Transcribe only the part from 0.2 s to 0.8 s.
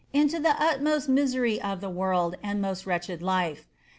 the